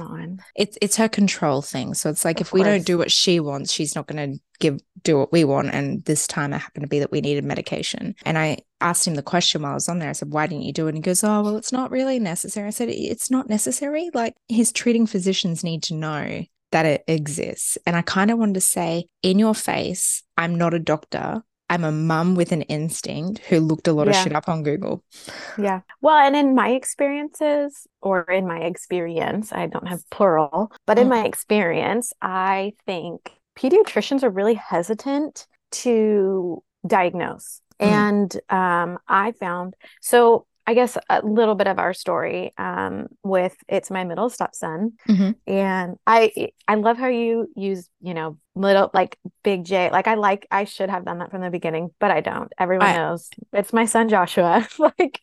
[0.54, 1.94] it's it's her control thing.
[1.94, 4.40] So it's like Of if we don't do what she wants, she's not going to
[4.58, 5.72] give do what we want.
[5.72, 8.14] And this time it happened to be that we needed medication.
[8.24, 10.10] And I asked him the question while I was on there.
[10.10, 12.18] I said, "Why didn't you do it?" And he goes, "Oh, well, it's not really
[12.18, 14.10] necessary." I said, "It's not necessary.
[14.12, 17.78] Like his treating physicians need to know." That it exists.
[17.86, 21.42] And I kind of wanted to say, in your face, I'm not a doctor.
[21.68, 25.02] I'm a mum with an instinct who looked a lot of shit up on Google.
[25.58, 25.80] Yeah.
[26.00, 31.06] Well, and in my experiences, or in my experience, I don't have plural, but in
[31.06, 31.10] Mm.
[31.10, 37.60] my experience, I think pediatricians are really hesitant to diagnose.
[37.80, 37.86] Mm.
[37.88, 43.54] And um, I found so I guess a little bit of our story um, with
[43.68, 45.36] it's my middle stepson, Mhm.
[45.46, 50.14] and I I love how you use you know little like big J like I
[50.14, 52.52] like I should have done that from the beginning, but I don't.
[52.58, 54.66] Everyone I- knows it's my son Joshua.
[54.78, 55.20] like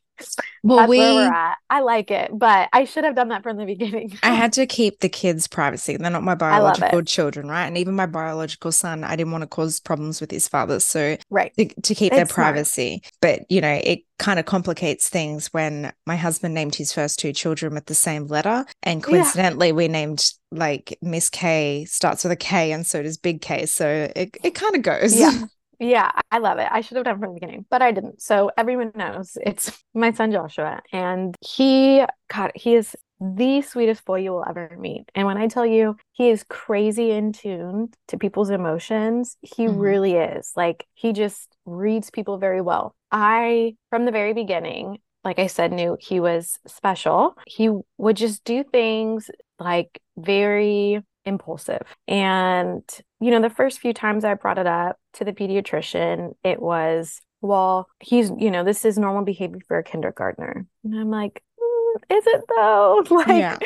[0.64, 1.58] Well, that's we where we're at.
[1.70, 4.18] I like it, but I should have done that from the beginning.
[4.24, 5.98] I had to keep the kids' privacy.
[5.98, 7.66] They're not my biological children, right?
[7.66, 10.80] And even my biological son, I didn't want to cause problems with his father.
[10.80, 11.54] So right.
[11.58, 12.54] to, to keep their It's smart.
[12.54, 13.02] privacy.
[13.22, 17.34] But, you know, it kind of complicates things when my husband named his first two
[17.34, 18.66] children with the same letter.
[18.84, 19.06] And Yeah.
[19.08, 23.66] coincidentally, we named like Miss K starts with a K and so does Big K.
[23.66, 25.20] So it, it kind of goes.
[25.20, 25.46] Yeah.
[25.80, 26.68] Yeah, I love it.
[26.72, 28.22] I should have done from the beginning, but I didn't.
[28.22, 34.20] So everyone knows it's my son Joshua, and he, God, he is the sweetest boy
[34.20, 35.06] you will ever meet.
[35.16, 39.80] And when I tell you he is crazy in tune to people's emotions, he Mhm.
[39.80, 40.52] really is.
[40.56, 42.96] Like he just reads people very well.
[43.12, 47.38] I, from the very beginning, like I said, knew he was special.
[47.48, 51.82] He would just do things like very impulsive.
[52.08, 52.84] And,
[53.20, 57.20] you know, the first few times I brought it up to the pediatrician, it was,
[57.42, 60.66] well, he's, you know, this is normal behavior for a kindergartner.
[60.84, 63.04] And I'm like, "Mm, is it though?
[63.12, 63.58] Like, Yeah.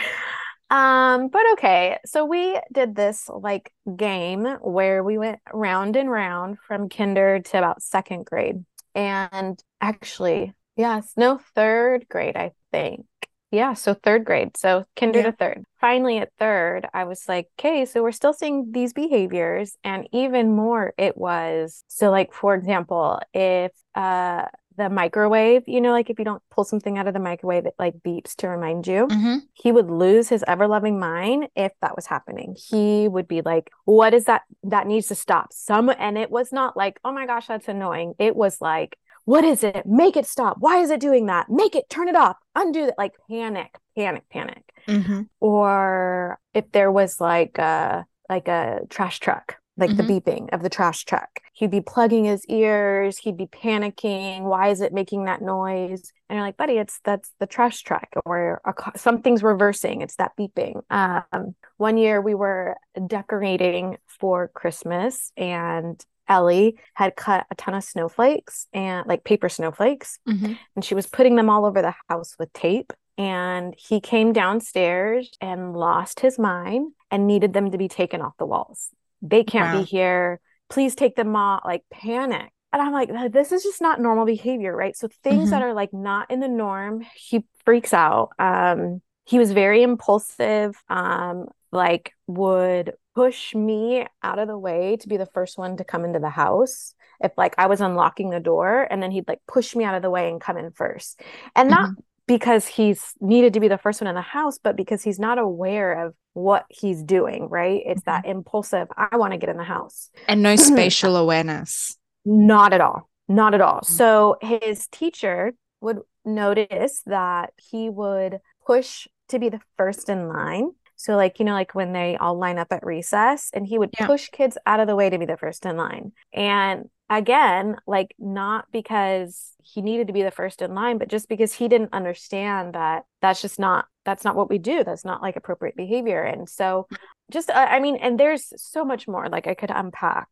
[0.69, 1.97] um, but okay.
[2.05, 7.57] So we did this like game where we went round and round from kinder to
[7.57, 8.65] about second grade.
[8.95, 13.05] And actually, yes, no, third grade, I think.
[13.51, 14.57] Yeah, so third grade.
[14.57, 15.25] So kinder Yeah.
[15.27, 15.65] to third.
[15.79, 19.77] Finally, at third, I was like, okay, so we're still seeing these behaviors.
[19.85, 25.89] And even more, it was so, like, for example, if uh the microwave, you know,
[25.91, 28.85] like if you don't pull something out of the microwave, it like beeps to remind
[28.85, 29.39] you Mhm.
[29.53, 32.55] he would lose his ever loving mind if that was happening.
[32.69, 34.43] He would be like, What is that?
[34.63, 35.51] That needs to stop.
[35.51, 38.13] Some, and it was not like, Oh my gosh, that's annoying.
[38.19, 39.85] It was like, What is it?
[39.85, 40.55] Make it stop.
[40.61, 41.49] Why is it doing that?
[41.49, 42.37] Make it turn it off.
[42.55, 42.97] Undo that.
[42.97, 44.63] Like panic, panic, panic.
[44.87, 45.27] Mhm.
[45.41, 50.21] Or if there was like a, like a trash truck, like the Mhm.
[50.21, 53.17] beeping of the trash truck, he'd be plugging his ears.
[53.17, 54.43] He'd be panicking.
[54.43, 56.09] Why is it making that noise?
[56.29, 60.01] And you're like, buddy, it's that's the trash truck, or a, something's reversing.
[60.03, 60.83] It's that beeping.
[60.89, 67.83] Um, one year we were decorating for Christmas, and Ellie had cut a ton of
[67.83, 70.57] snowflakes and like paper snowflakes, Mhm.
[70.75, 72.93] and she was putting them all over the house with tape.
[73.19, 78.37] And he came downstairs and lost his mind and needed them to be taken off
[78.37, 78.91] the walls.
[79.21, 79.79] They can't Wow.
[79.79, 80.39] be here.
[80.69, 81.63] Please take them off.
[81.65, 82.51] Like panic.
[82.73, 84.95] And I'm like, this is just not normal behavior, right?
[84.95, 88.31] So things that are like not in the norm, he freaks out.
[88.37, 90.75] Um, he was very impulsive.
[90.89, 95.83] Um, like would push me out of the way to be the first one to
[95.83, 96.93] come into the house.
[97.19, 100.03] If like I was unlocking the door, and then he'd like push me out of
[100.03, 101.19] the way and come in first,
[101.55, 101.89] and not
[102.27, 105.39] because he's needed to be the first one in the house, but because he's not
[105.39, 107.81] aware of what he's doing, right?
[107.85, 110.11] It's that impulsive, I want to get in the house.
[110.27, 111.97] And no spatial awareness.
[112.23, 113.09] Not at all.
[113.27, 113.79] Not at all.
[113.79, 113.85] Mm.
[113.85, 120.71] So his teacher would notice that he would push to be the first in line.
[120.97, 123.91] So, like, you know, like when they all line up at recess, and he would
[123.97, 124.07] Yeah.
[124.07, 126.11] push kids out of the way to be the first in line.
[126.33, 131.29] And again, like, not because he needed to be the first in line, but just
[131.29, 134.83] because he didn't understand that that's just not, that's not what we do.
[134.83, 136.21] That's not like appropriate behavior.
[136.23, 136.87] And so,
[137.29, 140.29] just, uh, I mean, and there's so much more like I could unpack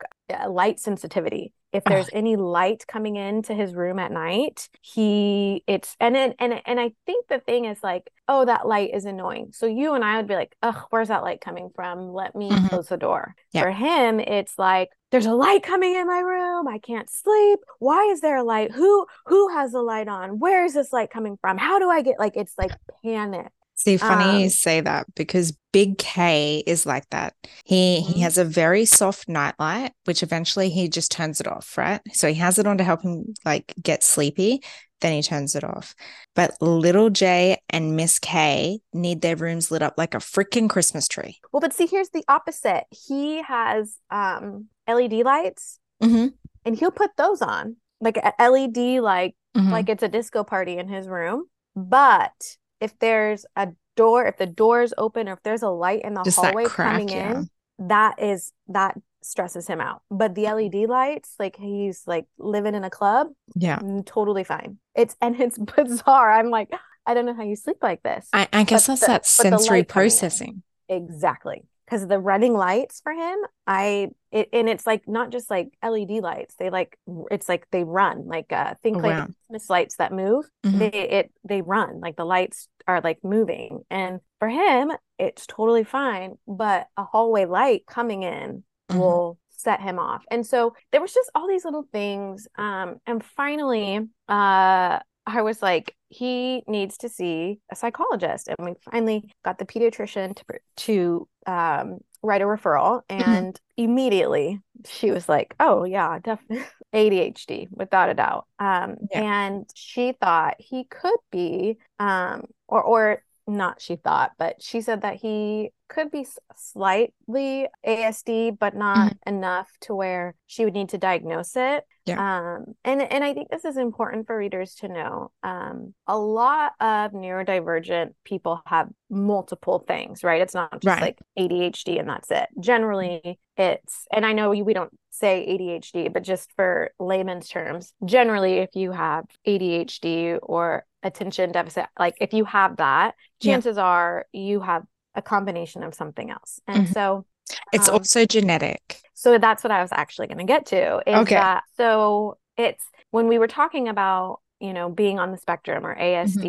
[0.48, 1.54] light sensitivity.
[1.72, 6.62] If there's any light coming into his room at night, he it's and it, and
[6.66, 9.50] and I think the thing is like, oh, that light is annoying.
[9.52, 12.14] So you and I would be like, ugh, where's that light coming from?
[12.14, 12.70] Let me Mhm.
[12.70, 13.36] close the door.
[13.52, 13.64] Yeah.
[13.64, 16.66] For him, it's like there's a light coming in my room.
[16.68, 17.60] I can't sleep.
[17.80, 18.72] Why is there a light?
[18.72, 20.40] Who who has the light on?
[20.40, 21.58] Where is this light coming from?
[21.58, 22.72] How do I get like it's like
[23.04, 23.48] panic.
[23.78, 27.34] See, funny Um, you say that because Big K is like that.
[27.66, 28.14] He Mhm.
[28.14, 32.02] he has a very soft nightlight, which eventually he just turns it off, right?
[32.14, 34.64] So he has it on to help him like get sleepy,
[35.02, 35.94] then he turns it off.
[36.36, 41.08] But little J and Miss K need their rooms lit up like a freaking Christmas
[41.10, 41.40] tree.
[41.52, 42.86] Well, but see, here's the opposite.
[42.92, 46.28] He has um LED lights Mm-hmm.
[46.64, 47.76] and he'll put those on.
[48.00, 49.72] Like a LED like Mhm.
[49.72, 51.46] like it's a disco party in his room.
[51.76, 56.02] But if there's a door, if the door is open or if there's a light
[56.04, 57.40] in the Just hallway crack, coming yeah.
[57.40, 57.50] in,
[57.88, 60.02] that is that stresses him out.
[60.12, 63.80] But the LED lights, like he's like living in a club, Yeah.
[63.80, 64.78] mm, totally fine.
[64.96, 66.32] It's and it's bizarre.
[66.32, 66.72] I'm like,
[67.06, 68.28] I don't know how you sleep like this.
[68.34, 70.10] I, I guess But that's the- that sensory light coming in.
[70.10, 70.64] processing.
[70.90, 71.64] Exactly.
[71.86, 76.20] Because the running lights for him, I it and it's like not just like LED
[76.22, 76.56] lights.
[76.56, 76.98] They like
[77.32, 79.28] it's like they run like uh think Oh, like wow.
[79.48, 80.46] Christmas lights that move.
[80.64, 80.80] Mhm.
[80.80, 83.84] They it they run like the lights are like moving.
[83.90, 86.38] And for him, it's totally fine.
[86.48, 88.98] But a hallway light coming in Mhm.
[88.98, 90.26] will set him off.
[90.30, 92.48] And so there was just all these little things.
[92.58, 98.48] Um, and finally, uh I was like, he needs to see a psychologist.
[98.48, 100.44] And we finally got the pediatrician to
[100.78, 103.02] to um, write a referral.
[103.10, 108.46] And immediately she was like, oh, yeah, definitely ADHD, without a doubt.
[108.60, 109.22] Um, Yeah.
[109.24, 115.02] And she thought he could be, um, or, or not she thought, but she said
[115.02, 120.98] that he could be slightly ASD, but not enough to where she would need to
[120.98, 121.84] diagnose it.
[122.08, 125.32] Um, and and I think this is important for readers to know.
[125.44, 130.42] Um, a lot of neurodivergent people have multiple things, right?
[130.42, 131.02] It's not just Right.
[131.02, 132.48] like ADHD and that's it.
[132.60, 138.58] Generally, it's and I know we don't say ADHD, but just for layman's terms, generally,
[138.58, 143.56] if you have ADHD or attention deficit, like if you have that, Yeah.
[143.56, 144.84] chances are you have
[145.16, 146.60] a combination of something else.
[146.68, 146.94] And Mhm.
[146.94, 147.26] so
[147.74, 149.02] It's um, also genetic.
[149.14, 151.36] so that's what I was actually going to get to is Okay.
[151.36, 155.96] that so it's when we were talking about, you know, being on the spectrum or
[155.96, 156.42] ASD,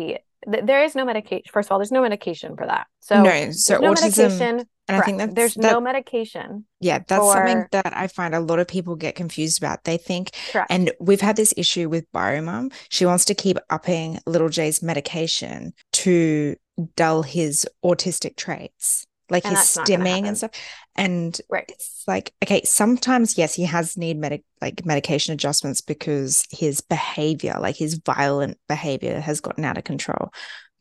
[0.51, 1.43] th- there is no medication.
[1.51, 2.87] First of all, there's no medication for that.
[3.01, 4.67] So no, so no autism, medication.
[4.87, 6.65] and I think that's there's that, no medication.
[6.81, 9.83] yeah, that's something that I find a lot of people get confused about.
[9.85, 10.69] They think, Correct.
[10.71, 12.73] and we've had this issue with Biomum.
[12.89, 16.55] She wants to keep upping little J's medication to
[16.95, 20.51] dull his autistic traits, like And his that's not gonna stimming and stuff.
[20.95, 21.69] And Right.
[21.69, 27.57] it's like, okay, sometimes yes, he has need medic like medication adjustments because his behavior,
[27.59, 30.31] like his violent behavior, has gotten out of control.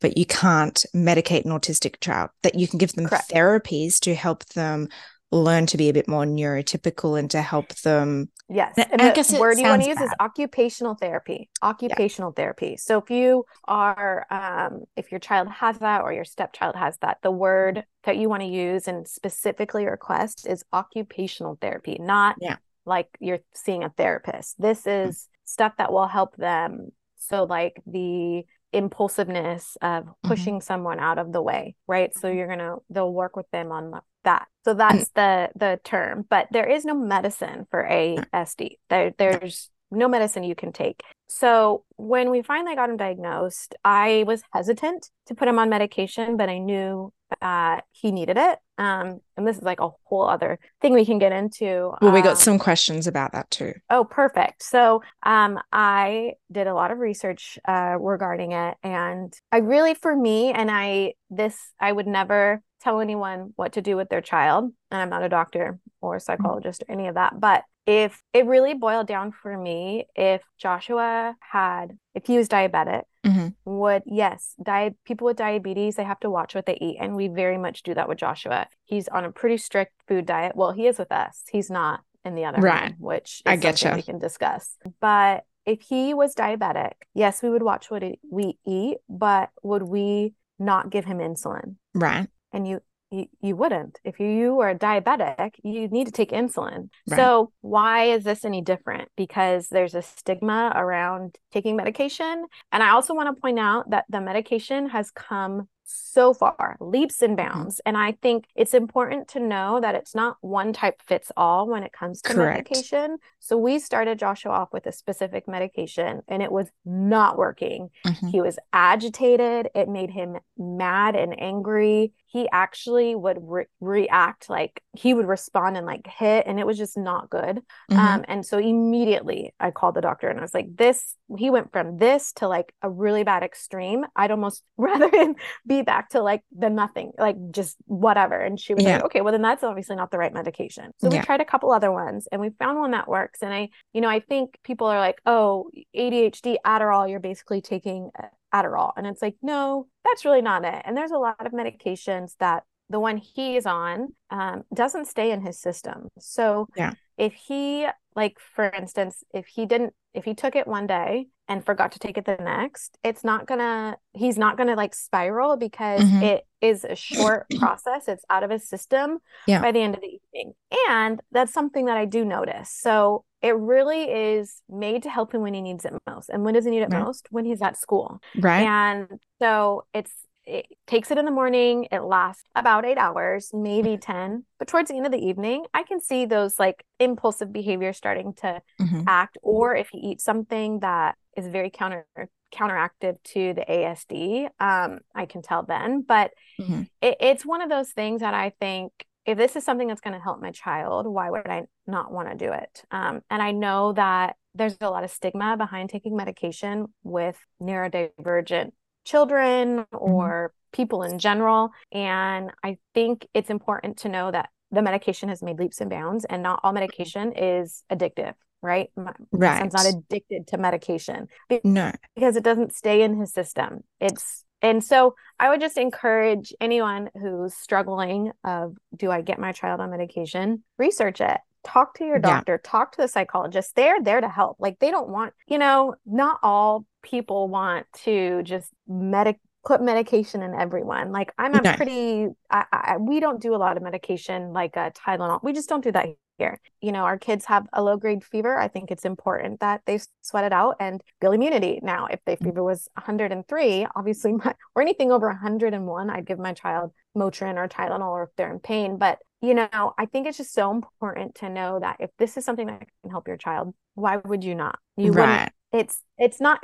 [0.01, 2.31] But you can't medicate an autistic child.
[2.43, 3.31] That you can give them Correct.
[3.33, 4.89] therapies to help them
[5.33, 8.31] learn to be a bit more neurotypical and to help them.
[8.49, 8.75] Yes.
[8.77, 11.51] And And I the guess it word you want to sounds use is occupational therapy.
[11.63, 12.77] Occupational therapy.
[12.77, 17.19] So if you are, um, if your child has that or your stepchild has that,
[17.23, 22.57] the word that you want to use and specifically request is occupational therapy, not Yeah.
[22.85, 24.61] like you're seeing a therapist.
[24.61, 26.93] This is stuff that will help them.
[27.19, 32.17] So like the impulsiveness of pushing someone out of the way, right?
[32.17, 34.49] So you're gonna they'll work with them on that.
[34.65, 36.27] So that's the the term.
[36.29, 38.79] But there is no medicine for ASD.
[38.91, 41.03] There there's no medicine you can take.
[41.29, 46.37] So when we finally got him diagnosed, I was hesitant to put him on medication,
[46.37, 48.59] but I knew uh, he needed it.
[48.79, 51.93] Um, and this is like a whole other thing we can get into.
[52.03, 53.73] Well, we Um, got some questions about that too.
[53.89, 54.63] Oh, perfect.
[54.63, 60.15] So, um, I did a lot of research uh, regarding it, and I really, for
[60.15, 64.73] me, and I this I would never tell anyone what to do with their child,
[64.91, 68.47] and I'm not a doctor or a psychologist or any of that, but if it
[68.47, 73.55] really boiled down for me, if Joshua had, if he was diabetic, Mhm.
[73.65, 77.29] would yes, di- people with diabetes they have to watch what they eat, and we
[77.29, 78.67] very much do that with Joshua.
[78.85, 80.57] He's on a pretty strict food diet.
[80.57, 81.45] Well, he is with us.
[81.51, 82.91] He's not in the other Right.
[82.93, 83.95] home, which I something getcha.
[83.97, 84.79] we can discuss.
[85.01, 90.35] But if he was diabetic, yes, we would watch what we eat, but would we
[90.59, 91.77] not give him insulin?
[91.95, 92.29] Right.
[92.53, 97.17] and you you, you wouldn't if you, were diabetic you need to take insulin Right.
[97.17, 102.91] so why is this any different because there's a stigma around taking medication and i
[102.91, 107.49] also want to point out that the medication has come so far leaps and Mm-hmm.
[107.59, 111.69] bounds and i think it's important to know that it's not one type fits all
[111.69, 112.71] when it comes to Correct.
[112.71, 117.91] medication so we started joshua off with a specific medication and it was not working
[118.05, 118.31] Mhm.
[118.33, 119.69] he was agitated.
[119.75, 122.13] It made him mad and angry.
[122.29, 126.77] He actually would re- react like he would respond and like hit, and it was
[126.77, 127.63] just not good.
[127.91, 127.97] Mhm.
[127.97, 131.73] Um, and so immediately I called the doctor and I was like, this, he went
[131.73, 134.05] from this to like a really bad extreme.
[134.17, 138.39] I'd almost rather him be back to like the nothing, like just whatever.
[138.39, 138.97] And she was Yeah.
[138.97, 140.93] like, okay, well, then that's obviously not the right medication.
[140.99, 143.43] So we tried a couple other ones and we found one that works.
[143.43, 148.11] And I, you know, I think people are like, oh, ADHD, Adderall, you're basically taking
[148.19, 148.93] uh, Adderall.
[148.97, 150.83] And it's like, no, that's really not it.
[150.85, 155.31] And there's a lot of medications that the one he is on um, doesn't stay
[155.33, 156.09] in his system.
[156.19, 156.93] So Yeah.
[157.19, 161.65] if he, like, for instance, if he didn't, if he took it one day and
[161.65, 166.03] forgot to take it the next, it's not gonna, he's not gonna like spiral because
[166.05, 166.23] Mhm.
[166.23, 168.09] it is a short process.
[168.09, 169.61] It's out of his system Yeah.
[169.61, 170.55] by the end of the evening.
[170.89, 172.71] And that's something that I do notice.
[172.71, 176.29] So it really is made to help him when he needs it most.
[176.29, 177.05] And when does he need it Right.
[177.05, 177.29] most?
[177.31, 178.21] When he's at school.
[178.37, 178.67] Right.
[178.67, 180.13] And so it's
[180.45, 181.89] it takes it in the morning.
[181.91, 184.45] It lasts about eight hours, maybe 10.
[184.61, 188.33] But towards the end of the evening, I can see those like impulsive behaviors starting
[188.35, 189.05] to Mhm.
[189.09, 189.39] act.
[189.43, 192.07] Or if he eats something that is very counter
[192.55, 196.03] counteractive to the ASD, um, I can tell then.
[196.03, 196.31] But
[196.61, 196.89] Mhm.
[197.01, 198.93] it, it's one of those things that I think
[199.27, 202.31] if this is something that's going to help my child, why would I not want
[202.31, 202.85] to do it?
[202.91, 208.71] Um, and I know that there's a lot of stigma behind taking medication with neurodivergent
[209.05, 211.71] children or people in general.
[211.93, 216.25] And I think it's important to know that the medication has made leaps and bounds,
[216.25, 218.91] and not all medication is addictive, right?
[218.97, 221.29] My, my son's not addicted to medication
[221.63, 221.93] No.
[222.15, 223.85] because it doesn't stay in his system.
[224.01, 229.53] It's and so I would just encourage anyone who's struggling of do I get my
[229.53, 230.63] child on medication?
[230.79, 231.39] Research it.
[231.65, 232.21] Talk to your Yeah.
[232.21, 233.75] doctor, talk to the psychologist.
[233.75, 234.57] They're there to help.
[234.61, 240.43] Like they don't want, you know, not all people want to just medic put medication
[240.43, 241.11] in everyone.
[241.11, 241.75] Like I'm a No.
[241.77, 245.43] pretty I, I we don't do a lot of medication like uh, Tylenol.
[245.43, 246.09] We just don't do that
[246.39, 246.61] here.
[246.81, 248.59] You know, our kids have a low grade fever.
[248.59, 251.81] I think it's important that they sweat it out and build immunity.
[251.83, 252.45] Now, if their mm.
[252.45, 257.69] fever was 103, obviously, my, or anything over 101, I'd give my child Motrin or
[257.69, 258.99] Tylenol or if they're in pain.
[258.99, 262.45] But, you know, I think it's just so important to know that if this is
[262.45, 264.79] something that can help your child, why would you not?
[264.97, 266.59] You wouldn't it's it's not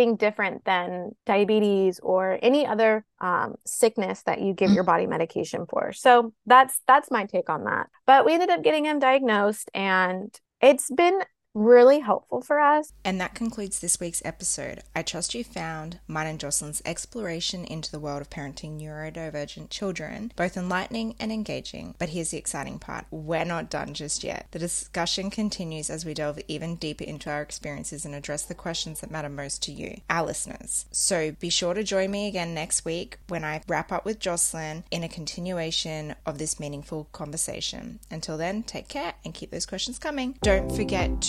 [0.00, 5.66] anything different than diabetes or any other um, sickness that you give your body medication
[5.68, 5.92] for.
[5.92, 7.88] So that's that's my take on that.
[8.06, 11.20] But we ended up getting him diagnosed and it's been
[11.54, 14.82] really helpful for us And that concludes this week's episode.
[14.94, 20.32] I trust you found mine and Joslynn's exploration into the world of parenting neurodivergent children
[20.36, 21.94] both enlightening and engaging.
[21.98, 24.46] But here's the exciting part we're not done just yet.
[24.52, 29.00] The discussion continues as we delve even deeper into our experiences and address the questions
[29.00, 30.86] that matter most to you, our listeners.
[30.92, 34.84] So be sure to join me again next week when I wrap up with Jocelyn
[34.90, 38.00] in a continuation of this meaningful conversation.
[38.10, 40.38] Until then, take care and keep those questions coming.
[40.42, 41.20] Don't forget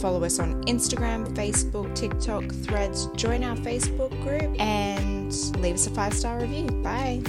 [0.00, 5.90] follow us on Instagram, Facebook, TikTok, Threads, join our Facebook group, and leave us a
[5.90, 6.66] five star review.
[6.82, 7.22] Bye.